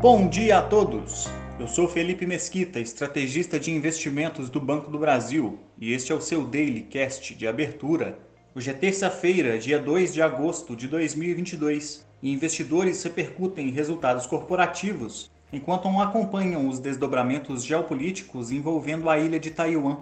[0.00, 1.28] Bom dia a todos!
[1.58, 6.22] Eu sou Felipe Mesquita, estrategista de investimentos do Banco do Brasil, e este é o
[6.22, 8.18] seu Daily Cast de abertura.
[8.54, 15.86] Hoje é terça-feira, dia 2 de agosto de 2022, e investidores repercutem resultados corporativos enquanto
[16.00, 19.98] acompanham os desdobramentos geopolíticos envolvendo a ilha de Taiwan.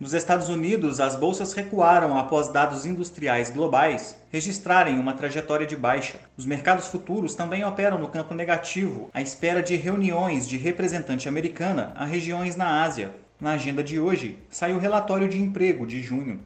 [0.00, 6.18] Nos Estados Unidos, as bolsas recuaram após dados industriais globais registrarem uma trajetória de baixa.
[6.38, 11.92] Os mercados futuros também operam no campo negativo, à espera de reuniões de representante americana
[11.94, 13.14] a regiões na Ásia.
[13.38, 16.40] Na agenda de hoje, sai o relatório de emprego de junho.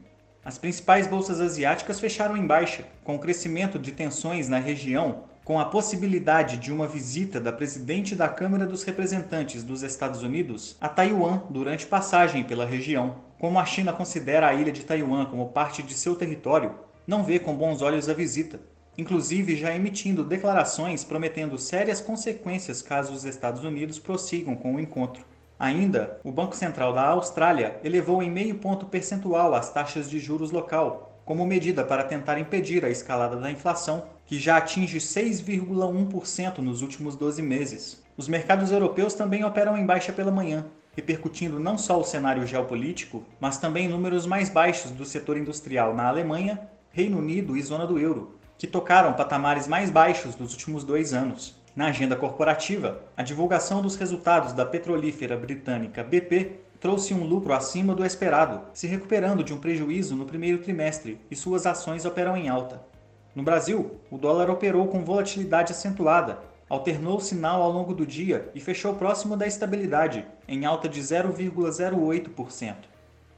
[0.45, 5.61] As principais bolsas asiáticas fecharam em baixa, com o crescimento de tensões na região com
[5.61, 10.89] a possibilidade de uma visita da presidente da Câmara dos Representantes dos Estados Unidos a
[10.89, 13.17] Taiwan durante passagem pela região.
[13.39, 16.75] Como a China considera a ilha de Taiwan como parte de seu território,
[17.07, 18.61] não vê com bons olhos a visita,
[18.97, 25.25] inclusive já emitindo declarações prometendo sérias consequências caso os Estados Unidos prossigam com o encontro.
[25.59, 30.51] Ainda, o Banco Central da Austrália elevou em meio ponto percentual as taxas de juros
[30.51, 36.83] local, como medida para tentar impedir a escalada da inflação, que já atinge 6,1% nos
[36.83, 38.03] últimos 12 meses.
[38.17, 43.25] Os mercados europeus também operam em baixa pela manhã, repercutindo não só o cenário geopolítico,
[43.41, 47.99] mas também números mais baixos do setor industrial na Alemanha, Reino Unido e zona do
[47.99, 51.57] euro, que tocaram patamares mais baixos nos últimos dois anos.
[51.75, 57.95] Na agenda corporativa, a divulgação dos resultados da petrolífera britânica BP trouxe um lucro acima
[57.95, 62.49] do esperado, se recuperando de um prejuízo no primeiro trimestre e suas ações operam em
[62.49, 62.81] alta.
[63.35, 66.39] No Brasil, o dólar operou com volatilidade acentuada,
[66.75, 71.01] alternou o sinal ao longo do dia e fechou próximo da estabilidade, em alta de
[71.01, 72.75] 0,08%.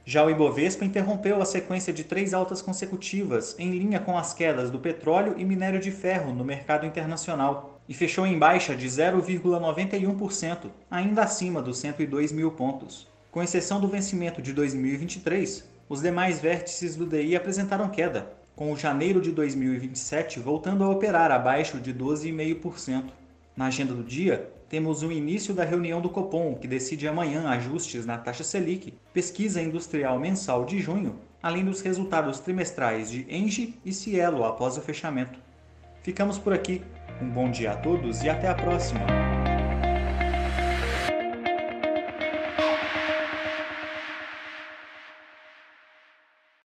[0.05, 4.71] Já o Ibovespa interrompeu a sequência de três altas consecutivas, em linha com as quedas
[4.71, 10.69] do petróleo e minério de ferro no mercado internacional, e fechou em baixa de 0,91%,
[10.89, 13.07] ainda acima dos 102 mil pontos.
[13.31, 18.77] Com exceção do vencimento de 2023, os demais vértices do DI apresentaram queda, com o
[18.77, 23.03] janeiro de 2027 voltando a operar abaixo de 12,5%.
[23.57, 28.05] Na agenda do dia, temos o início da reunião do Copom, que decide amanhã ajustes
[28.05, 33.91] na taxa Selic, pesquisa industrial mensal de junho, além dos resultados trimestrais de Engie e
[33.91, 35.39] Cielo após o fechamento.
[36.03, 36.83] Ficamos por aqui.
[37.19, 39.36] Um bom dia a todos e até a próxima!